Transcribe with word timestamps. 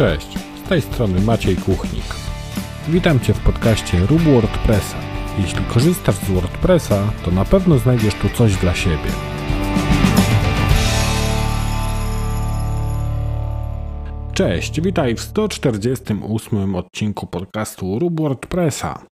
Cześć, 0.00 0.38
z 0.64 0.68
tej 0.68 0.82
strony 0.82 1.20
Maciej 1.20 1.56
Kuchnik. 1.56 2.04
Witam 2.88 3.20
Cię 3.20 3.34
w 3.34 3.40
podcaście 3.40 3.98
Rób 4.06 4.22
WordPressa. 4.22 4.96
Jeśli 5.38 5.64
korzystasz 5.64 6.14
z 6.14 6.30
WordPressa, 6.30 7.12
to 7.24 7.30
na 7.30 7.44
pewno 7.44 7.78
znajdziesz 7.78 8.14
tu 8.14 8.28
coś 8.28 8.56
dla 8.56 8.74
siebie. 8.74 9.10
Cześć, 14.34 14.80
witaj 14.80 15.14
w 15.14 15.20
148 15.20 16.76
odcinku 16.76 17.26
podcastu 17.26 17.98
Rób 17.98 18.20
WordPressa. 18.20 19.09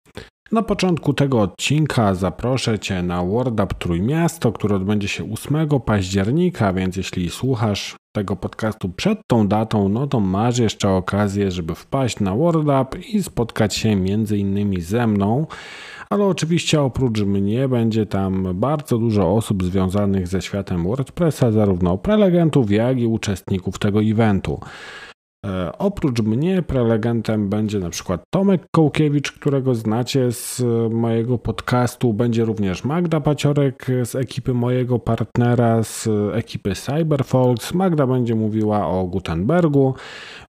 Na 0.53 0.63
początku 0.63 1.13
tego 1.13 1.41
odcinka 1.41 2.15
zaproszę 2.15 2.79
Cię 2.79 3.03
na 3.03 3.25
WordUp 3.25 3.75
Trójmiasto, 3.75 4.53
który 4.53 4.75
odbędzie 4.75 5.09
się 5.09 5.33
8 5.33 5.81
października, 5.81 6.73
więc 6.73 6.97
jeśli 6.97 7.31
słuchasz 7.31 7.97
tego 8.17 8.37
podcastu 8.37 8.89
przed 8.89 9.19
tą 9.27 9.49
datą, 9.49 9.89
no 9.89 10.07
to 10.07 10.21
masz 10.21 10.59
jeszcze 10.59 10.91
okazję, 10.91 11.51
żeby 11.51 11.75
wpaść 11.75 12.21
na 12.21 12.35
WordUp 12.37 12.97
i 13.15 13.23
spotkać 13.23 13.75
się 13.75 13.97
między 13.97 14.39
innymi 14.39 14.81
ze 14.81 15.07
mną. 15.07 15.47
Ale 16.11 16.25
oczywiście 16.25 16.83
oprócz 16.83 17.21
mnie 17.21 17.69
będzie 17.69 18.07
tam 18.07 18.49
bardzo 18.55 18.99
dużo 18.99 19.35
osób 19.35 19.65
związanych 19.65 20.29
ze 20.29 20.43
światem 20.43 20.85
WordPressa, 20.85 21.53
zarówno 21.53 21.99
prelegentów, 21.99 22.71
jak 22.71 23.01
i 23.01 23.07
uczestników 23.07 23.79
tego 23.79 24.03
eventu. 24.03 24.61
E, 25.47 25.79
oprócz 25.79 26.21
mnie 26.21 26.63
prelegentem 26.63 27.49
będzie 27.49 27.79
na 27.79 27.91
przykład 27.91 28.23
Tomek 28.31 28.63
Kołkiewicz, 28.71 29.33
którego 29.33 29.75
znacie 29.75 30.33
z 30.33 30.63
mojego 30.91 31.39
podcastu. 31.39 32.13
Będzie 32.13 32.45
również 32.45 32.85
Magda 32.85 33.21
Paciorek 33.21 33.87
z 34.05 34.15
ekipy 34.15 34.55
mojego 34.55 34.99
partnera, 34.99 35.83
z 35.83 36.09
ekipy 36.33 36.75
Cyberfolks. 36.75 37.75
Magda 37.75 38.07
będzie 38.07 38.35
mówiła 38.35 38.87
o 38.87 39.07
Gutenbergu, 39.07 39.95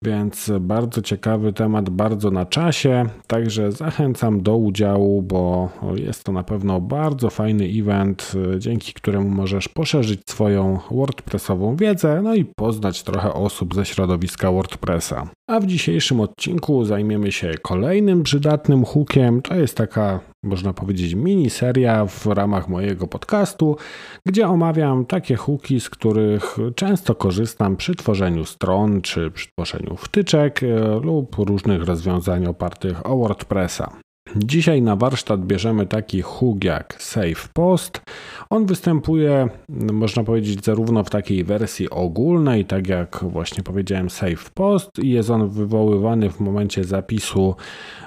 więc 0.03 0.52
bardzo 0.59 1.02
ciekawy 1.02 1.54
temat, 1.54 1.89
bardzo 1.89 2.31
na 2.31 2.45
czasie. 2.45 3.06
Także 3.28 3.72
zachęcam 3.72 4.42
do 4.42 4.58
udziału, 4.58 5.22
bo 5.22 5.70
jest 5.95 6.23
to 6.23 6.31
na 6.31 6.44
pewno 6.44 6.81
bardzo 6.81 7.30
fajny 7.30 7.66
event, 7.66 8.33
dzięki 8.58 8.94
któremu 8.94 9.30
możesz 9.30 9.67
poszerzyć 9.67 10.22
swoją 10.26 10.80
WordPressową 10.92 11.76
wiedzę, 11.76 12.22
no 12.23 12.36
i 12.36 12.45
poznać 12.45 13.04
trochę 13.04 13.33
osób 13.33 13.76
ze 13.76 13.86
środowiska 13.86 14.52
WordPressa 14.52 14.78
WordPressa. 14.88 15.27
A 15.49 15.59
w 15.59 15.66
dzisiejszym 15.66 16.19
odcinku 16.19 16.85
zajmiemy 16.85 17.31
się 17.31 17.52
kolejnym 17.61 18.23
przydatnym 18.23 18.85
hookiem. 18.85 19.41
To 19.41 19.55
jest 19.55 19.77
taka, 19.77 20.19
można 20.43 20.73
powiedzieć, 20.73 21.13
miniseria 21.13 22.05
w 22.05 22.25
ramach 22.25 22.69
mojego 22.69 23.08
podcastu, 23.08 23.77
gdzie 24.25 24.47
omawiam 24.47 25.05
takie 25.05 25.35
hooki, 25.35 25.80
z 25.80 25.89
których 25.89 26.58
często 26.75 27.15
korzystam 27.15 27.75
przy 27.77 27.95
tworzeniu 27.95 28.45
stron 28.45 29.02
czy 29.02 29.31
przy 29.31 29.47
tworzeniu 29.47 29.95
wtyczek 29.95 30.63
e, 30.63 30.99
lub 31.03 31.35
różnych 31.35 31.83
rozwiązań 31.83 32.45
opartych 32.45 33.05
o 33.05 33.17
WordPressa. 33.17 34.06
Dzisiaj 34.45 34.81
na 34.81 34.95
warsztat 34.95 35.45
bierzemy 35.45 35.85
taki 35.85 36.21
hook 36.21 36.63
jak 36.63 36.95
Save 36.99 37.49
Post. 37.53 38.02
On 38.49 38.66
występuje, 38.66 39.49
można 39.93 40.23
powiedzieć, 40.23 40.66
zarówno 40.66 41.03
w 41.03 41.09
takiej 41.09 41.43
wersji 41.43 41.89
ogólnej, 41.89 42.65
tak 42.65 42.88
jak 42.88 43.19
właśnie 43.21 43.63
powiedziałem, 43.63 44.09
Save 44.09 44.49
Post, 44.53 44.89
i 45.03 45.09
jest 45.09 45.30
on 45.30 45.49
wywoływany 45.49 46.30
w 46.30 46.39
momencie 46.39 46.83
zapisu 46.83 47.55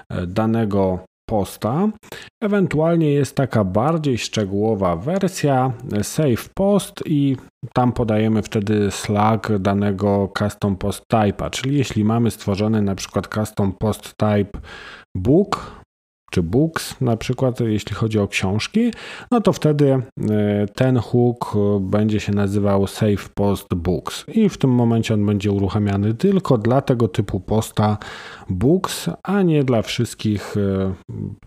e, 0.09 0.27
danego 0.27 0.99
posta. 1.31 1.89
Ewentualnie 2.43 3.13
jest 3.13 3.37
taka 3.37 3.65
bardziej 3.65 4.19
szczegółowa 4.19 4.97
wersja 4.97 5.73
e, 5.93 6.05
Save 6.05 6.49
Post 6.55 7.03
i 7.07 7.37
tam 7.73 7.93
podajemy 7.93 8.43
wtedy 8.43 8.91
Slack 8.91 9.59
danego 9.59 10.33
custom 10.39 10.77
post 10.77 11.05
type'a, 11.13 11.51
czyli 11.51 11.79
jeśli 11.79 12.05
mamy 12.05 12.31
stworzony 12.31 12.83
na 12.83 12.95
przykład 12.95 13.35
custom 13.35 13.73
post 13.73 14.15
type 14.17 14.61
book, 15.17 15.80
czy 16.31 16.43
books, 16.43 17.01
na 17.01 17.17
przykład 17.17 17.61
jeśli 17.61 17.95
chodzi 17.95 18.19
o 18.19 18.29
książki, 18.29 18.91
no 19.31 19.41
to 19.41 19.53
wtedy 19.53 19.93
e, 19.93 20.03
ten 20.75 20.99
hook 20.99 21.57
e, 21.57 21.81
będzie 21.81 22.21
się 22.21 22.33
nazywał 22.33 22.87
Save 22.87 23.29
Post 23.35 23.75
Books 23.75 24.25
i 24.29 24.49
w 24.49 24.59
tym 24.59 24.71
momencie 24.71 25.15
on 25.15 25.27
będzie 25.27 25.53
uruchamiany 25.53 26.15
tylko 26.15 26.59
dla 26.59 26.81
tego 26.81 27.09
typu 27.09 27.41
posta 27.41 27.99
books, 28.49 29.11
a 29.23 29.43
nie 29.43 29.65
dla 29.65 29.83
wszystkich 29.83 30.57
e, 30.57 30.95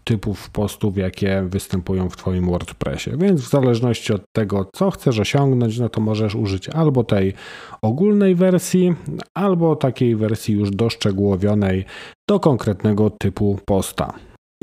typów 0.03 0.49
postów, 0.49 0.97
jakie 0.97 1.43
występują 1.49 2.09
w 2.09 2.17
Twoim 2.17 2.45
WordPressie. 2.45 3.11
Więc 3.17 3.41
w 3.41 3.49
zależności 3.49 4.13
od 4.13 4.22
tego, 4.35 4.69
co 4.73 4.91
chcesz 4.91 5.19
osiągnąć, 5.19 5.79
no 5.79 5.89
to 5.89 6.01
możesz 6.01 6.35
użyć 6.35 6.69
albo 6.69 7.03
tej 7.03 7.33
ogólnej 7.81 8.35
wersji, 8.35 8.95
albo 9.33 9.75
takiej 9.75 10.16
wersji 10.16 10.55
już 10.55 10.72
doszczegółowionej 10.72 11.85
do 12.29 12.39
konkretnego 12.39 13.09
typu 13.09 13.59
posta. 13.66 14.13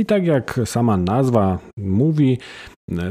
I 0.00 0.04
tak 0.04 0.24
jak 0.24 0.60
sama 0.64 0.96
nazwa 0.96 1.58
mówi, 1.76 2.38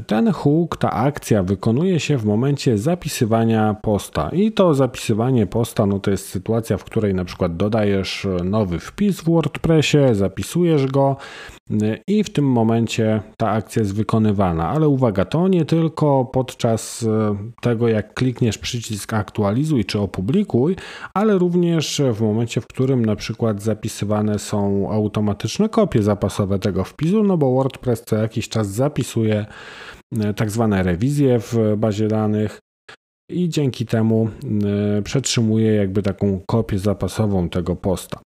ten 0.07 0.31
hook, 0.31 0.77
ta 0.77 0.91
akcja 0.91 1.43
wykonuje 1.43 1.99
się 1.99 2.17
w 2.17 2.25
momencie 2.25 2.77
zapisywania 2.77 3.75
posta. 3.81 4.29
I 4.29 4.51
to 4.51 4.73
zapisywanie 4.73 5.47
posta 5.47 5.85
no 5.85 5.99
to 5.99 6.11
jest 6.11 6.29
sytuacja, 6.29 6.77
w 6.77 6.83
której 6.83 7.13
na 7.13 7.25
przykład 7.25 7.57
dodajesz 7.57 8.27
nowy 8.43 8.79
wpis 8.79 9.21
w 9.21 9.29
WordPressie, 9.29 9.97
zapisujesz 10.11 10.87
go 10.87 11.15
i 12.07 12.23
w 12.23 12.29
tym 12.29 12.45
momencie 12.45 13.21
ta 13.37 13.49
akcja 13.49 13.81
jest 13.81 13.95
wykonywana. 13.95 14.69
Ale 14.69 14.87
uwaga, 14.87 15.25
to 15.25 15.47
nie 15.47 15.65
tylko 15.65 16.25
podczas 16.25 17.03
e, 17.03 17.35
tego, 17.61 17.87
jak 17.87 18.13
klikniesz 18.13 18.57
przycisk 18.57 19.13
aktualizuj 19.13 19.85
czy 19.85 19.99
opublikuj, 19.99 20.75
ale 21.13 21.37
również 21.37 22.01
w 22.13 22.21
momencie, 22.21 22.61
w 22.61 22.67
którym 22.67 23.05
na 23.05 23.15
przykład 23.15 23.61
zapisywane 23.61 24.39
są 24.39 24.91
automatyczne 24.91 25.69
kopie 25.69 26.03
zapasowe 26.03 26.59
tego 26.59 26.83
wpisu, 26.83 27.23
no 27.23 27.37
bo 27.37 27.53
WordPress 27.53 28.01
co 28.01 28.15
jakiś 28.15 28.49
czas 28.49 28.67
zapisuje 28.67 29.45
tak 30.35 30.51
zwane 30.51 30.83
rewizje 30.83 31.39
w 31.39 31.75
bazie 31.77 32.07
danych 32.07 32.59
i 33.29 33.49
dzięki 33.49 33.85
temu 33.85 34.29
e, 34.97 35.01
przetrzymuje 35.01 35.73
jakby 35.73 36.03
taką 36.03 36.41
kopię 36.47 36.79
zapasową 36.79 37.49
tego 37.49 37.75
posta. 37.75 38.19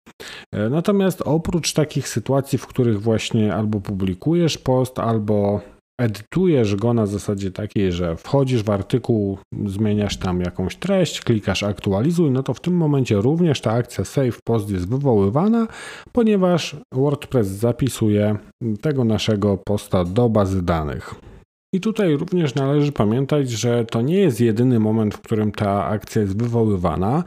E, 0.54 0.70
natomiast 0.70 1.22
oprócz 1.26 1.74
takich 1.74 2.08
sytuacji, 2.08 2.58
w 2.58 2.68
których 2.68 3.02
właśnie 3.02 3.54
albo 3.54 3.80
publikujesz 3.80 4.58
post, 4.58 5.00
albo 5.00 5.62
edytujesz 6.02 6.76
go 6.76 6.94
na 6.94 7.06
zasadzie 7.06 7.52
takiej, 7.52 7.92
że 7.92 8.16
wchodzisz 8.16 8.64
w 8.64 8.70
artykuł, 8.70 9.38
zmieniasz 9.66 10.18
tam 10.18 10.42
jakąś 10.42 10.76
treść, 10.76 11.22
klikasz 11.22 11.64
aktualizuj, 11.64 12.32
no 12.32 12.44
to 12.44 12.54
w 12.54 12.60
tym 12.60 12.74
momencie 12.74 13.16
również 13.16 13.62
ta 13.62 13.72
akcja 13.72 14.06
save 14.06 14.40
post 14.44 14.70
jest 14.70 14.90
wywoływana, 14.90 15.68
ponieważ 16.12 16.76
WordPress 16.94 17.48
zapisuje 17.48 18.38
tego 18.82 19.04
naszego 19.04 19.58
posta 19.58 20.04
do 20.04 20.30
bazy 20.30 20.62
danych. 20.62 21.31
I 21.74 21.80
tutaj 21.80 22.18
również 22.18 22.56
należy 22.56 22.92
pamiętać, 22.92 23.50
że 23.50 23.86
to 23.86 24.02
nie 24.02 24.18
jest 24.18 24.42
jedyny 24.42 24.80
moment, 24.80 25.16
w 25.16 25.22
którym 25.22 25.52
ta 25.52 25.86
akcja 25.86 26.22
jest 26.22 26.38
wywoływana 26.38 27.24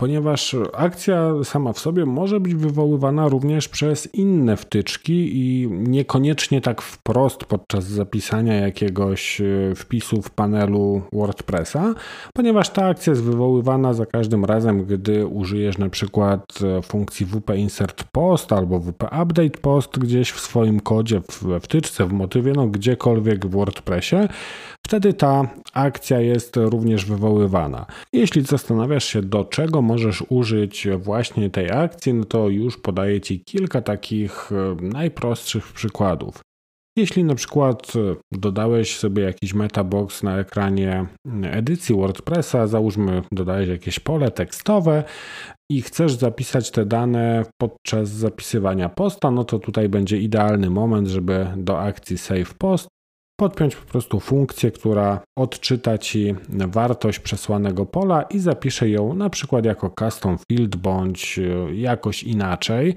ponieważ 0.00 0.56
akcja 0.72 1.32
sama 1.44 1.72
w 1.72 1.78
sobie 1.78 2.06
może 2.06 2.40
być 2.40 2.54
wywoływana 2.54 3.28
również 3.28 3.68
przez 3.68 4.14
inne 4.14 4.56
wtyczki 4.56 5.30
i 5.36 5.68
niekoniecznie 5.70 6.60
tak 6.60 6.82
wprost 6.82 7.44
podczas 7.44 7.84
zapisania 7.84 8.54
jakiegoś 8.54 9.40
e, 9.40 9.44
wpisu 9.74 10.22
w 10.22 10.30
panelu 10.30 11.02
WordPressa, 11.12 11.94
ponieważ 12.34 12.70
ta 12.70 12.86
akcja 12.86 13.10
jest 13.10 13.22
wywoływana 13.22 13.94
za 13.94 14.06
każdym 14.06 14.44
razem, 14.44 14.84
gdy 14.84 15.26
użyjesz 15.26 15.78
na 15.78 15.88
przykład 15.88 16.44
e, 16.62 16.82
funkcji 16.82 17.26
WP 17.26 17.56
Insert 17.56 18.04
Post 18.12 18.52
albo 18.52 18.80
WP 18.80 19.04
Update 19.22 19.58
Post 19.60 19.98
gdzieś 19.98 20.30
w 20.30 20.40
swoim 20.40 20.80
kodzie, 20.80 21.20
w 21.20 21.60
wtyczce, 21.60 22.06
w 22.06 22.12
motywie, 22.12 22.52
no 22.52 22.66
gdziekolwiek 22.66 23.46
w 23.46 23.50
WordPressie, 23.50 24.16
wtedy 24.88 25.12
ta 25.12 25.48
akcja 25.72 26.20
jest 26.20 26.56
również 26.56 27.04
wywoływana. 27.04 27.86
Jeśli 28.12 28.42
zastanawiasz 28.42 29.04
się, 29.04 29.22
do 29.22 29.44
czego 29.44 29.82
możesz 29.82 30.24
użyć 30.28 30.88
właśnie 30.98 31.50
tej 31.50 31.70
akcji, 31.70 32.14
no 32.14 32.24
to 32.24 32.48
już 32.48 32.76
podaję 32.76 33.20
Ci 33.20 33.40
kilka 33.44 33.82
takich 33.82 34.50
e, 34.52 34.76
najprostszych 34.82 35.72
przykładów. 35.72 36.40
Jeśli 36.96 37.24
na 37.24 37.34
przykład 37.34 37.92
e, 37.96 38.16
dodałeś 38.32 38.96
sobie 38.96 39.22
jakiś 39.22 39.54
metabox 39.54 40.22
na 40.22 40.38
ekranie 40.38 41.06
edycji 41.42 41.94
WordPressa, 41.94 42.66
załóżmy 42.66 43.22
dodałeś 43.32 43.68
jakieś 43.68 44.00
pole 44.00 44.30
tekstowe 44.30 45.04
i 45.70 45.82
chcesz 45.82 46.12
zapisać 46.12 46.70
te 46.70 46.86
dane 46.86 47.44
podczas 47.60 48.08
zapisywania 48.08 48.88
posta, 48.88 49.30
no 49.30 49.44
to 49.44 49.58
tutaj 49.58 49.88
będzie 49.88 50.18
idealny 50.18 50.70
moment, 50.70 51.08
żeby 51.08 51.46
do 51.56 51.80
akcji 51.80 52.18
Save 52.18 52.54
Post 52.58 52.88
podpiąć 53.40 53.76
po 53.76 53.90
prostu 53.90 54.20
funkcję, 54.20 54.70
która 54.70 55.20
odczyta 55.38 55.98
Ci 55.98 56.34
wartość 56.48 57.18
przesłanego 57.18 57.86
pola 57.86 58.22
i 58.22 58.38
zapisze 58.38 58.88
ją 58.88 59.14
na 59.14 59.30
przykład 59.30 59.64
jako 59.64 59.90
custom 59.98 60.36
field 60.48 60.76
bądź 60.76 61.38
e, 61.38 61.74
jakoś 61.74 62.22
inaczej. 62.22 62.94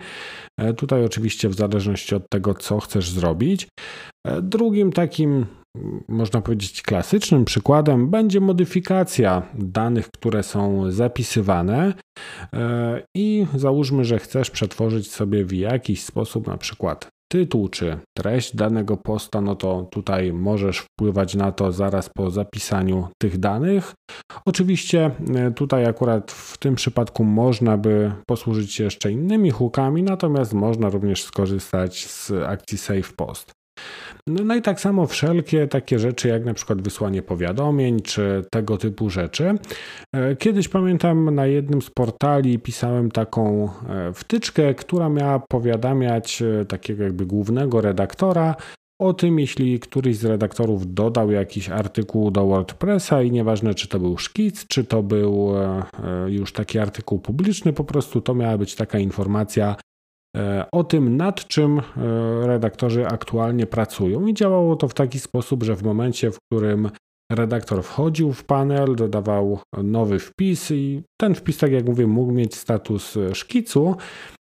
E, 0.59 0.73
tutaj 0.73 1.05
oczywiście 1.05 1.49
w 1.49 1.53
zależności 1.53 2.15
od 2.15 2.29
tego, 2.29 2.53
co 2.53 2.79
chcesz 2.79 3.09
zrobić. 3.09 3.67
E, 4.27 4.41
drugim 4.41 4.91
takim 4.91 5.45
można 6.07 6.41
powiedzieć, 6.41 6.81
klasycznym 6.81 7.45
przykładem 7.45 8.09
będzie 8.09 8.39
modyfikacja 8.39 9.41
danych, 9.53 10.07
które 10.11 10.43
są 10.43 10.91
zapisywane. 10.91 11.93
I 13.15 13.45
załóżmy, 13.55 14.05
że 14.05 14.19
chcesz 14.19 14.51
przetworzyć 14.51 15.11
sobie 15.11 15.45
w 15.45 15.53
jakiś 15.53 16.03
sposób, 16.03 16.47
na 16.47 16.57
przykład 16.57 17.09
tytuł 17.31 17.69
czy 17.69 17.97
treść 18.17 18.55
danego 18.55 18.97
posta, 18.97 19.41
no 19.41 19.55
to 19.55 19.87
tutaj 19.91 20.33
możesz 20.33 20.77
wpływać 20.77 21.35
na 21.35 21.51
to 21.51 21.71
zaraz 21.71 22.09
po 22.09 22.31
zapisaniu 22.31 23.07
tych 23.21 23.37
danych. 23.37 23.93
Oczywiście 24.45 25.11
e, 25.35 25.51
tutaj 25.51 25.85
akurat 25.85 26.31
w 26.31 26.57
tym 26.57 26.75
przypadku 26.75 27.23
można 27.23 27.77
by 27.77 28.11
posłużyć 28.27 28.73
się 28.73 28.83
jeszcze 28.83 29.11
innymi 29.11 29.51
hookami, 29.51 30.03
natomiast 30.03 30.53
można 30.53 30.89
również 30.89 31.23
skorzystać 31.23 32.07
z 32.07 32.31
akcji 32.31 32.77
Save 32.77 33.13
Post. 33.15 33.60
No, 34.27 34.43
no 34.43 34.55
i 34.55 34.61
tak 34.61 34.79
samo 34.79 35.07
wszelkie 35.07 35.67
takie 35.67 35.99
rzeczy, 35.99 36.27
jak 36.27 36.45
na 36.45 36.53
przykład 36.53 36.81
wysłanie 36.81 37.21
powiadomień, 37.21 38.01
czy 38.01 38.45
tego 38.51 38.77
typu 38.77 39.09
rzeczy. 39.09 39.55
E, 40.15 40.35
kiedyś 40.35 40.67
pamiętam 40.67 41.35
na 41.35 41.45
jednym 41.45 41.81
z 41.81 41.89
portali 41.89 42.59
pisałem 42.59 43.11
taką 43.11 43.69
e, 43.89 44.13
wtyczkę, 44.13 44.73
która 44.73 45.09
miała 45.09 45.39
powiadamiać 45.39 46.41
e, 46.41 46.65
takiego 46.65 47.03
jakby 47.03 47.25
głównego 47.25 47.81
redaktora 47.81 48.55
o 48.99 49.13
tym, 49.13 49.39
jeśli 49.39 49.79
któryś 49.79 50.17
z 50.17 50.25
redaktorów 50.25 50.93
dodał 50.93 51.31
jakiś 51.31 51.69
artykuł 51.69 52.31
do 52.31 52.45
WordPressa 52.45 53.21
i 53.21 53.31
nieważne 53.31 53.75
czy 53.75 53.87
to 53.87 53.99
był 53.99 54.17
szkic, 54.17 54.67
czy 54.67 54.83
to 54.83 55.03
był 55.03 55.53
już 56.27 56.53
taki 56.53 56.79
artykuł 56.79 57.19
publiczny, 57.19 57.73
po 57.73 57.83
prostu 57.83 58.21
to 58.21 58.35
miała 58.35 58.57
być 58.57 58.75
taka 58.75 58.99
informacja 58.99 59.75
o 60.71 60.83
tym, 60.83 61.17
nad 61.17 61.47
czym 61.47 61.79
e, 61.79 61.83
redaktorzy 62.47 63.07
aktualnie 63.07 63.67
pracują. 63.67 64.27
I 64.27 64.33
działało 64.33 64.75
to 64.75 64.87
w 64.87 64.93
taki 64.93 65.19
sposób, 65.19 65.63
że 65.63 65.75
w 65.75 65.83
momencie, 65.83 66.31
w 66.31 66.37
którym 66.51 66.89
redaktor 67.31 67.83
wchodził 67.83 68.33
w 68.33 68.43
panel, 68.43 68.95
dodawał 68.95 69.59
nowy 69.83 70.19
wpis, 70.19 70.71
i 70.71 71.03
ten 71.21 71.35
wpis, 71.35 71.57
tak 71.57 71.71
jak 71.71 71.85
mówię, 71.85 72.07
mógł 72.07 72.31
mieć 72.31 72.55
status 72.55 73.17
szkicu. 73.33 73.95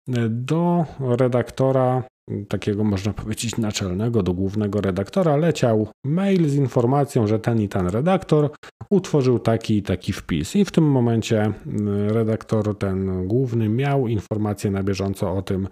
E, 0.09 0.29
do 0.29 0.85
redaktora, 1.01 2.03
takiego 2.49 2.85
można 2.85 3.13
powiedzieć 3.13 3.57
naczelnego, 3.57 4.23
do 4.23 4.33
głównego 4.33 4.81
redaktora, 4.81 5.37
leciał 5.37 5.89
mail 6.05 6.49
z 6.49 6.55
informacją, 6.55 7.27
że 7.27 7.39
ten 7.39 7.61
i 7.61 7.69
ten 7.69 7.87
redaktor 7.87 8.51
utworzył 8.91 9.39
taki 9.39 9.77
i 9.77 9.83
taki 9.83 10.13
wpis. 10.13 10.57
I 10.57 10.65
w 10.65 10.71
tym 10.71 10.85
momencie 10.85 11.53
redaktor, 12.09 12.79
ten 12.79 13.29
główny, 13.29 13.69
miał 13.69 14.09
informację 14.09 14.71
na 14.71 14.83
bieżąco 14.83 15.33
o 15.33 15.43
tym, 15.43 15.69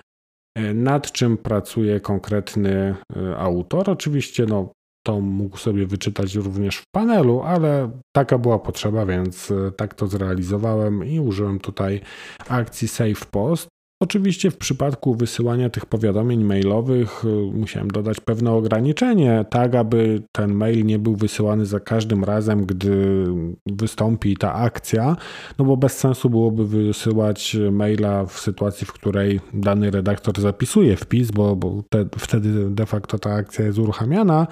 E, 0.59 0.75
nad 0.75 1.13
czym 1.13 1.37
pracuje 1.37 2.01
konkretny 2.01 2.95
e, 3.17 3.37
autor. 3.37 3.91
Oczywiście 3.91 4.47
no, 4.47 4.73
to 5.07 5.21
mógł 5.21 5.57
sobie 5.57 5.87
wyczytać 5.87 6.35
również 6.35 6.77
w 6.77 6.85
panelu, 6.95 7.43
ale 7.43 7.91
taka 8.17 8.39
była 8.39 8.59
potrzeba, 8.59 9.07
więc 9.07 9.51
e, 9.51 9.73
tak 9.77 9.95
to 9.95 10.07
zrealizowałem 10.07 11.05
i 11.07 11.21
użyłem 11.21 11.61
tutaj 11.61 12.01
akcji 12.49 12.89
Save 12.89 13.27
Post. 13.31 13.69
Oczywiście 14.05 14.51
w 14.51 14.57
przypadku 14.57 15.15
wysyłania 15.15 15.71
tych 15.71 15.87
powiadomień 15.87 16.45
mailowych 16.45 17.25
y, 17.25 17.29
musiałem 17.53 17.91
dodać 17.91 18.21
pewne 18.21 18.53
ograniczenie, 18.53 19.45
tak 19.51 19.75
aby 19.75 20.23
ten 20.33 20.55
mail 20.55 20.87
nie 20.87 20.99
był 20.99 21.17
wysyłany 21.17 21.67
za 21.67 21.81
każdym 21.81 22.25
razem, 22.25 22.67
gdy 22.67 23.25
wystąpi 23.67 24.37
ta 24.37 24.55
akcja, 24.55 25.17
no 25.59 25.65
bo 25.65 25.77
bez 25.77 25.99
sensu 25.99 26.31
byłoby 26.31 26.67
wysyłać 26.67 27.57
maila 27.73 28.27
w 28.27 28.33
sytuacji, 28.33 28.87
w 28.87 28.93
której 28.93 29.41
dany 29.55 29.91
redaktor 29.91 30.41
zapisuje 30.41 30.97
wpis, 30.97 31.31
bo, 31.31 31.57
bo 31.57 31.83
te, 31.89 32.07
wtedy 32.19 32.71
de 32.71 32.87
facto 32.87 33.19
ta 33.19 33.31
akcja 33.31 33.65
jest 33.65 33.79
uruchamiana, 33.79 34.47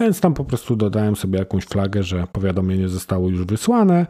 więc 0.00 0.20
tam 0.20 0.34
po 0.34 0.44
prostu 0.44 0.76
dodałem 0.76 1.16
sobie 1.16 1.38
jakąś 1.38 1.64
flagę, 1.64 2.02
że 2.02 2.26
powiadomienie 2.32 2.88
zostało 2.88 3.28
już 3.28 3.44
wysłane 3.44 4.06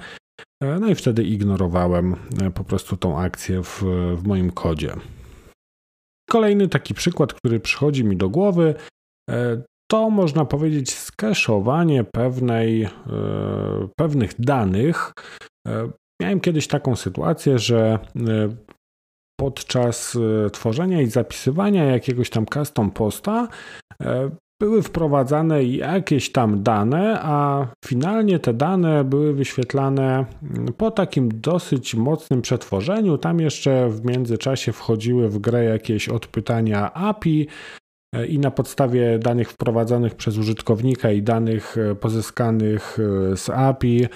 no 0.80 0.88
i 0.88 0.94
wtedy 0.94 1.24
ignorowałem 1.24 2.16
e, 2.42 2.50
po 2.50 2.64
prostu 2.64 2.96
tą 2.96 3.18
akcję 3.18 3.62
w, 3.62 3.82
w 4.16 4.26
moim 4.26 4.50
kodzie. 4.50 4.94
Kolejny 6.30 6.68
taki 6.68 6.94
przykład, 6.94 7.34
który 7.34 7.60
przychodzi 7.60 8.04
mi 8.04 8.16
do 8.16 8.28
głowy, 8.28 8.74
e, 9.30 9.62
to 9.90 10.10
można 10.10 10.44
powiedzieć 10.44 10.94
skeszowanie 10.94 12.04
pewnej, 12.04 12.88
pewnych 13.96 14.40
danych. 14.40 15.12
Miałem 16.22 16.40
kiedyś 16.40 16.66
taką 16.66 16.96
sytuację, 16.96 17.58
że 17.58 17.98
podczas 19.40 20.18
tworzenia 20.52 21.00
i 21.00 21.06
zapisywania 21.06 21.84
jakiegoś 21.84 22.30
tam 22.30 22.46
custom 22.46 22.90
posta 22.90 23.48
były 24.62 24.82
wprowadzane 24.82 25.64
jakieś 25.64 26.32
tam 26.32 26.62
dane, 26.62 27.20
a 27.22 27.66
finalnie 27.84 28.38
te 28.38 28.54
dane 28.54 29.04
były 29.04 29.34
wyświetlane 29.34 30.24
po 30.76 30.90
takim 30.90 31.40
dosyć 31.40 31.94
mocnym 31.94 32.42
przetworzeniu. 32.42 33.18
Tam 33.18 33.40
jeszcze 33.40 33.88
w 33.88 34.04
międzyczasie 34.04 34.72
wchodziły 34.72 35.28
w 35.28 35.38
grę 35.38 35.64
jakieś 35.64 36.08
odpytania 36.08 36.92
API. 36.94 37.46
E, 38.14 38.26
I 38.26 38.38
na 38.38 38.50
podstawie 38.50 39.18
danych 39.18 39.50
wprowadzonych 39.50 40.14
przez 40.14 40.38
użytkownika 40.38 41.10
i 41.10 41.22
danych 41.22 41.76
e, 41.78 41.94
pozyskanych 41.94 42.98
e, 43.32 43.36
z 43.36 43.50
API 43.50 44.06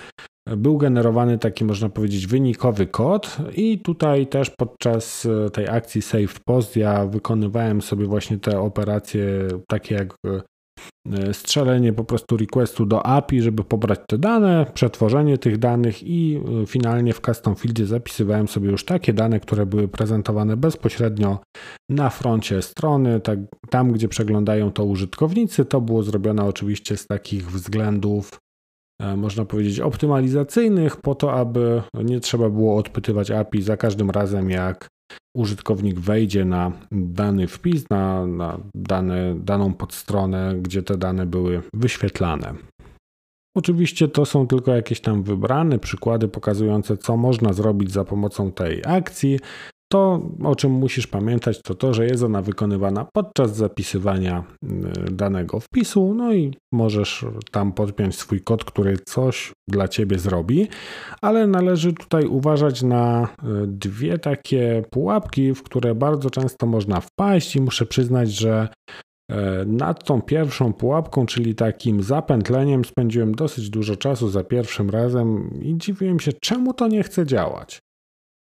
był 0.47 0.79
generowany 0.79 1.39
taki, 1.39 1.65
można 1.65 1.89
powiedzieć, 1.89 2.27
wynikowy 2.27 2.87
kod, 2.87 3.37
i 3.57 3.79
tutaj 3.79 4.27
też 4.27 4.51
podczas 4.51 5.27
e, 5.47 5.51
tej 5.51 5.69
akcji 5.69 6.03
Save 6.03 6.41
Post 6.45 6.77
ja 6.77 7.07
wykonywałem 7.07 7.83
sobie 7.83 8.07
właśnie 8.07 8.39
te 8.39 8.61
operacje, 8.61 9.49
takie 9.69 9.95
jak 9.95 10.15
e, 10.27 11.35
strzelenie 11.35 11.93
po 11.93 12.05
prostu 12.05 12.37
requestu 12.37 12.87
do 12.87 13.07
API, 13.07 13.43
żeby 13.43 13.65
pobrać 13.65 14.01
te 14.09 14.19
dane, 14.19 14.67
przetworzenie 14.75 15.39
tych 15.39 15.59
danych 15.59 16.03
i 16.03 16.41
e, 16.63 16.67
finalnie 16.67 17.13
w 17.13 17.21
custom 17.21 17.57
fieldzie 17.57 17.87
zapisywałem 17.87 18.49
sobie 18.49 18.71
już 18.71 18.85
takie 18.85 19.13
dane, 19.13 19.41
które 19.41 19.67
były 19.67 19.89
prezentowane 19.89 20.57
bezpośrednio 20.57 21.39
na 21.91 22.11
froncie 22.11 22.63
strony, 22.63 23.21
tak, 23.21 23.39
tam 23.71 23.93
gdzie 23.93 24.09
przeglądają 24.09 24.73
to 24.73 24.85
użytkownicy. 24.85 25.65
To 25.65 25.81
było 25.81 26.03
zrobione 26.03 26.45
oczywiście 26.45 26.97
z 26.97 27.07
takich 27.07 27.51
względów 27.51 28.31
E, 28.31 28.46
można 29.17 29.45
powiedzieć, 29.45 29.81
optymalizacyjnych, 29.81 30.97
po 30.97 31.15
to, 31.15 31.33
aby 31.33 31.83
nie 31.95 32.21
trzeba 32.21 32.51
było 32.51 32.77
odpytywać 32.77 33.31
API 33.31 33.63
za 33.63 33.77
każdym 33.77 34.11
razem, 34.11 34.51
jak 34.51 34.89
użytkownik 35.37 36.01
wejdzie 36.01 36.45
na 36.45 36.73
dany 36.93 37.47
wpis, 37.47 37.91
na, 37.91 38.27
na 38.27 38.59
dane, 38.75 39.37
daną 39.41 39.75
podstronę, 39.75 40.55
gdzie 40.63 40.83
te 40.83 40.97
dane 40.97 41.27
były 41.27 41.63
wyświetlane. 41.75 42.55
Oczywiście 43.57 44.09
to 44.09 44.25
są 44.25 44.47
tylko 44.47 44.75
jakieś 44.75 45.01
tam 45.01 45.23
wybrane 45.23 45.79
przykłady 45.79 46.29
pokazujące, 46.29 46.97
co 46.97 47.17
można 47.17 47.53
zrobić 47.53 47.93
za 47.93 48.05
pomocą 48.05 48.53
tej 48.53 48.83
akcji. 48.87 49.41
To, 49.93 50.31
o 50.45 50.57
czym 50.57 50.73
musisz 50.73 51.07
pamiętać, 51.07 51.63
to 51.63 51.75
to, 51.75 51.95
że 51.95 52.07
jest 52.07 52.23
ona 52.23 52.43
wykonywana 52.43 53.07
podczas 53.15 53.57
zapisywania 53.57 54.45
y, 54.65 55.11
danego 55.11 55.61
wpisu, 55.61 56.15
no 56.15 56.35
i 56.35 56.55
możesz 56.73 57.25
tam 57.51 57.73
podpiąć 57.73 58.17
swój 58.17 58.41
kod, 58.41 58.65
który 58.65 58.97
coś 59.09 59.53
dla 59.69 59.89
ciebie 59.89 60.19
zrobi, 60.19 60.69
ale 61.23 61.47
należy 61.47 61.93
tutaj 61.93 62.27
uważać 62.27 62.83
na 62.83 63.25
y, 63.25 63.47
dwie 63.67 64.19
takie 64.19 64.83
pułapki, 64.91 65.55
w 65.55 65.63
które 65.63 65.95
bardzo 65.95 66.31
często 66.31 66.67
można 66.67 67.01
wpaść. 67.01 67.57
I 67.57 67.61
muszę 67.61 67.87
przyznać, 67.87 68.33
że 68.33 68.69
e, 69.31 69.65
nad 69.65 70.05
tą 70.05 70.23
pierwszą 70.23 70.73
pułapką, 70.73 71.27
czyli 71.27 71.55
takim 71.55 72.03
zapętleniem, 72.03 72.85
spędziłem 72.85 73.35
dosyć 73.35 73.71
dużo 73.71 73.97
czasu 73.97 74.29
za 74.29 74.45
pierwszym 74.45 74.91
razem 74.91 75.51
i 75.63 75.79
dziwiłem 75.79 76.21
się, 76.21 76.33
czemu 76.33 76.75
to 76.75 76.89
nie 76.89 77.03
chce 77.03 77.27
działać. 77.27 77.86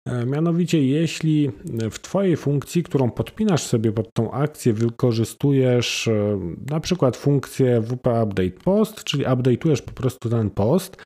E, 0.07 0.25
mianowicie, 0.25 0.85
jeśli 0.85 1.51
w 1.91 1.99
Twojej 1.99 2.37
funkcji, 2.37 2.83
którą 2.83 3.11
podpinasz 3.11 3.63
sobie 3.63 3.91
pod 3.91 4.13
tą 4.13 4.31
akcję, 4.31 4.73
wykorzystujesz 4.73 6.07
e, 6.07 6.39
na 6.69 6.79
przykład 6.79 7.17
funkcję 7.17 7.81
WP 7.81 8.07
Update 8.23 8.63
Post, 8.63 9.03
czyli 9.03 9.25
update'ujesz 9.25 9.81
po 9.81 9.91
prostu 9.91 10.29
ten 10.29 10.49
post, 10.49 11.03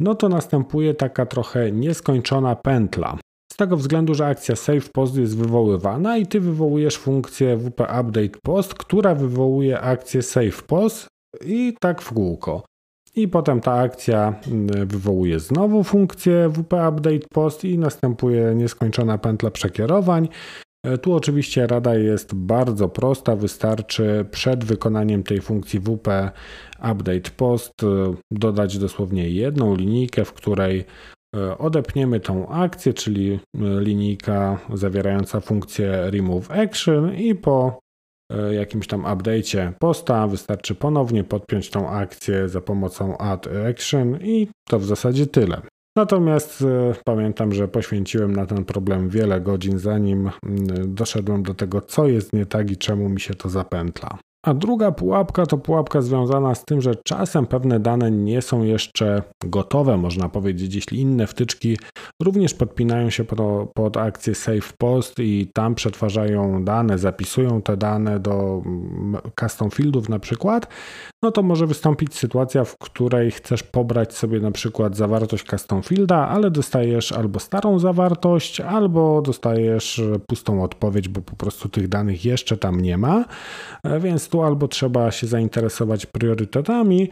no 0.00 0.14
to 0.14 0.28
następuje 0.28 0.94
taka 0.94 1.26
trochę 1.26 1.72
nieskończona 1.72 2.56
pętla. 2.56 3.18
Z 3.52 3.56
tego 3.56 3.76
względu, 3.76 4.14
że 4.14 4.26
akcja 4.26 4.56
save 4.56 4.90
post 4.92 5.16
jest 5.16 5.36
wywoływana 5.36 6.16
i 6.16 6.26
ty 6.26 6.40
wywołujesz 6.40 6.96
funkcję 6.96 7.56
WP 7.56 7.80
Update 7.80 8.38
Post, 8.42 8.74
która 8.74 9.14
wywołuje 9.14 9.80
akcję 9.80 10.22
save 10.22 10.62
post 10.62 11.08
i 11.44 11.74
tak 11.80 12.02
w 12.02 12.12
kółko 12.12 12.67
i 13.18 13.28
potem 13.28 13.60
ta 13.60 13.72
akcja 13.72 14.34
mm, 14.48 14.88
wywołuje 14.88 15.40
znowu 15.40 15.84
funkcję 15.84 16.48
WP 16.48 16.72
Update 16.88 17.28
Post 17.32 17.64
i 17.64 17.78
następuje 17.78 18.54
nieskończona 18.54 19.18
pętla 19.18 19.50
przekierowań. 19.50 20.28
E, 20.84 20.98
tu 20.98 21.14
oczywiście 21.14 21.66
rada 21.66 21.94
jest 21.94 22.34
bardzo 22.34 22.88
prosta, 22.88 23.36
wystarczy 23.36 24.26
przed 24.30 24.64
wykonaniem 24.64 25.22
tej 25.22 25.40
funkcji 25.40 25.80
WP 25.80 26.08
Update 26.92 27.30
Post 27.36 27.72
e, 27.82 28.14
dodać 28.30 28.78
dosłownie 28.78 29.30
jedną 29.30 29.76
linijkę, 29.76 30.24
w 30.24 30.32
której 30.32 30.84
e, 31.36 31.58
odepniemy 31.58 32.20
tą 32.20 32.48
akcję, 32.48 32.94
czyli 32.94 33.38
linijka 33.80 34.58
zawierająca 34.74 35.40
funkcję 35.40 36.10
Remove 36.10 36.50
Action 36.50 37.14
i 37.14 37.34
po 37.34 37.78
jakimś 38.50 38.86
tam 38.86 39.02
update'cie 39.02 39.72
posta, 39.78 40.26
wystarczy 40.26 40.74
ponownie 40.74 41.24
podpiąć 41.24 41.70
tą 41.70 41.90
akcję 41.90 42.48
za 42.48 42.60
pomocą 42.60 43.18
add 43.18 43.48
action 43.70 44.18
i 44.22 44.48
to 44.68 44.78
w 44.78 44.84
zasadzie 44.84 45.26
tyle. 45.26 45.62
Natomiast 45.96 46.62
e, 46.62 46.94
pamiętam, 47.04 47.54
że 47.54 47.68
poświęciłem 47.68 48.36
na 48.36 48.46
ten 48.46 48.64
problem 48.64 49.08
wiele 49.08 49.40
godzin, 49.40 49.78
zanim 49.78 50.30
mm, 50.42 50.94
doszedłem 50.94 51.42
do 51.42 51.54
tego, 51.54 51.80
co 51.80 52.08
jest 52.08 52.32
nie 52.32 52.46
tak 52.46 52.70
i 52.70 52.76
czemu 52.76 53.08
mi 53.08 53.20
się 53.20 53.34
to 53.34 53.48
zapętla. 53.48 54.18
A 54.48 54.54
druga 54.54 54.92
pułapka 54.92 55.46
to 55.46 55.58
pułapka 55.58 56.00
związana 56.00 56.54
z 56.54 56.64
tym, 56.64 56.80
że 56.80 56.94
czasem 57.04 57.46
pewne 57.46 57.80
dane 57.80 58.10
nie 58.10 58.42
są 58.42 58.62
jeszcze 58.62 59.22
gotowe, 59.44 59.96
można 59.96 60.28
powiedzieć, 60.28 60.74
jeśli 60.74 61.00
inne 61.00 61.26
wtyczki 61.26 61.78
również 62.22 62.54
podpinają 62.54 63.10
się 63.10 63.24
pod, 63.24 63.38
pod 63.74 63.96
akcję 63.96 64.34
Save 64.34 64.72
Post 64.78 65.18
i 65.18 65.50
tam 65.54 65.74
przetwarzają 65.74 66.64
dane, 66.64 66.98
zapisują 66.98 67.62
te 67.62 67.76
dane 67.76 68.20
do 68.20 68.62
custom 69.40 69.70
fieldów 69.70 70.08
na 70.08 70.18
przykład, 70.18 70.68
no 71.22 71.30
to 71.30 71.42
może 71.42 71.66
wystąpić 71.66 72.14
sytuacja, 72.14 72.64
w 72.64 72.78
której 72.78 73.30
chcesz 73.30 73.62
pobrać 73.62 74.14
sobie 74.14 74.40
na 74.40 74.50
przykład 74.50 74.96
zawartość 74.96 75.46
custom 75.46 75.82
fielda, 75.82 76.28
ale 76.28 76.50
dostajesz 76.50 77.12
albo 77.12 77.38
starą 77.38 77.78
zawartość, 77.78 78.60
albo 78.60 79.22
dostajesz 79.22 80.02
pustą 80.28 80.62
odpowiedź, 80.62 81.08
bo 81.08 81.20
po 81.20 81.36
prostu 81.36 81.68
tych 81.68 81.88
danych 81.88 82.24
jeszcze 82.24 82.56
tam 82.56 82.80
nie 82.80 82.98
ma, 82.98 83.24
e, 83.84 84.00
więc 84.00 84.28
tu 84.28 84.37
albo 84.44 84.68
trzeba 84.68 85.10
się 85.10 85.26
zainteresować 85.26 86.06
priorytetami, 86.06 87.10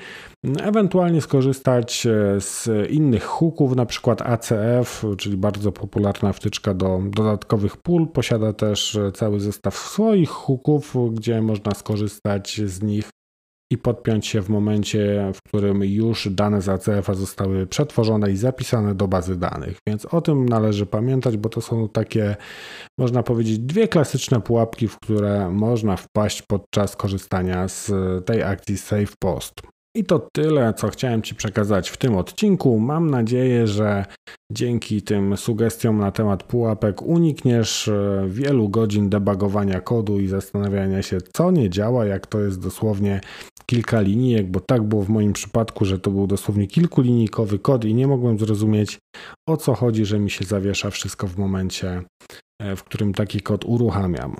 ewentualnie 0.62 1.20
skorzystać 1.20 2.06
e, 2.06 2.40
z 2.40 2.68
innych 2.90 3.24
hooków, 3.24 3.76
na 3.76 3.86
przykład 3.86 4.22
ACF, 4.22 5.04
czyli 5.18 5.36
bardzo 5.36 5.72
popularna 5.72 6.32
wtyczka 6.32 6.74
do 6.74 7.02
dodatkowych 7.10 7.76
pól, 7.76 8.08
posiada 8.08 8.52
też 8.52 8.98
cały 9.14 9.40
zestaw 9.40 9.76
swoich 9.76 10.30
hooków, 10.30 10.94
gdzie 11.12 11.42
można 11.42 11.74
skorzystać 11.74 12.60
z 12.64 12.82
nich 12.82 13.08
i 13.72 13.78
podpiąć 13.78 14.26
się 14.26 14.42
w 14.42 14.48
momencie, 14.48 15.32
w 15.34 15.42
którym 15.48 15.84
już 15.84 16.28
dane 16.28 16.62
z 16.62 16.68
ACF-a 16.68 17.14
zostały 17.14 17.66
przetworzone 17.66 18.32
i 18.32 18.36
zapisane 18.36 18.94
do 18.94 19.08
bazy 19.08 19.36
danych. 19.36 19.78
Więc 19.88 20.04
o 20.04 20.20
tym 20.20 20.48
należy 20.48 20.86
pamiętać, 20.86 21.36
bo 21.36 21.48
to 21.48 21.60
są 21.60 21.88
takie, 21.88 22.36
można 22.98 23.22
powiedzieć, 23.22 23.58
dwie 23.58 23.88
klasyczne 23.88 24.40
pułapki, 24.40 24.88
w 24.88 24.96
które 24.96 25.50
można 25.50 25.96
wpaść 25.96 26.42
podczas 26.42 26.96
korzystania 26.96 27.68
z 27.68 27.92
tej 28.26 28.42
akcji 28.42 28.78
Save 28.78 29.16
Post. 29.18 29.75
I 29.96 30.04
to 30.04 30.28
tyle, 30.32 30.74
co 30.74 30.88
chciałem 30.88 31.22
Ci 31.22 31.34
przekazać 31.34 31.90
w 31.90 31.96
tym 31.96 32.16
odcinku. 32.16 32.78
Mam 32.78 33.10
nadzieję, 33.10 33.66
że 33.66 34.04
dzięki 34.52 35.02
tym 35.02 35.36
sugestiom 35.36 35.98
na 35.98 36.10
temat 36.10 36.42
pułapek 36.42 37.02
unikniesz 37.02 37.88
e, 37.88 38.24
wielu 38.28 38.68
godzin 38.68 39.10
debugowania 39.10 39.80
kodu 39.80 40.20
i 40.20 40.28
zastanawiania 40.28 41.02
się, 41.02 41.18
co 41.32 41.50
nie 41.50 41.70
działa, 41.70 42.04
jak 42.04 42.26
to 42.26 42.40
jest 42.40 42.60
dosłownie 42.60 43.20
kilka 43.66 44.00
linijek, 44.00 44.50
bo 44.50 44.60
tak 44.60 44.82
było 44.82 45.02
w 45.02 45.08
moim 45.08 45.32
przypadku, 45.32 45.84
że 45.84 45.98
to 45.98 46.10
był 46.10 46.26
dosłownie 46.26 46.66
kilkulinijkowy 46.66 47.58
kod 47.58 47.84
i 47.84 47.94
nie 47.94 48.06
mogłem 48.06 48.38
zrozumieć 48.38 48.98
o 49.48 49.56
co 49.56 49.74
chodzi, 49.74 50.04
że 50.04 50.18
mi 50.18 50.30
się 50.30 50.44
zawiesza 50.44 50.90
wszystko 50.90 51.26
w 51.26 51.38
momencie, 51.38 52.02
e, 52.62 52.76
w 52.76 52.84
którym 52.84 53.14
taki 53.14 53.40
kod 53.40 53.64
uruchamiam. 53.64 54.36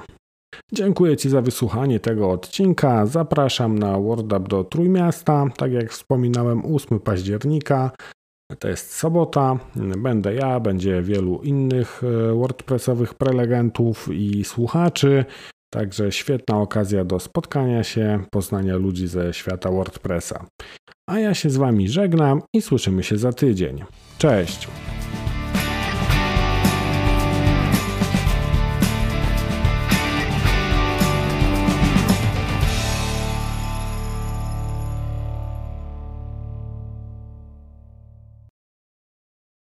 Dziękuję 0.72 1.16
Ci 1.16 1.28
za 1.28 1.42
wysłuchanie 1.42 2.00
tego 2.00 2.30
odcinka. 2.30 3.06
Zapraszam 3.06 3.78
na 3.78 3.98
WordUp 3.98 4.48
do 4.48 4.64
Trójmiasta. 4.64 5.46
Tak 5.56 5.72
jak 5.72 5.90
wspominałem, 5.90 6.74
8 6.74 7.00
października 7.00 7.90
to 8.58 8.68
jest 8.68 8.92
sobota. 8.92 9.58
Będę 9.98 10.34
ja, 10.34 10.60
będzie 10.60 11.02
wielu 11.02 11.40
innych 11.42 12.02
e, 12.04 12.34
WordPressowych 12.34 13.14
prelegentów 13.14 14.08
i 14.12 14.44
słuchaczy. 14.44 15.24
Także 15.72 16.12
świetna 16.12 16.60
okazja 16.60 17.04
do 17.04 17.20
spotkania 17.20 17.84
się, 17.84 18.24
poznania 18.30 18.76
ludzi 18.76 19.08
ze 19.08 19.34
świata 19.34 19.70
WordPressa. 19.70 20.46
A 21.10 21.18
ja 21.18 21.34
się 21.34 21.50
z 21.50 21.56
Wami 21.56 21.88
żegnam 21.88 22.42
i 22.54 22.62
słyszymy 22.62 23.02
się 23.02 23.18
za 23.18 23.32
tydzień. 23.32 23.84
Cześć! 24.18 24.68